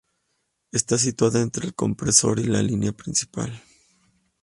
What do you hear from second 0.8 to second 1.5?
situada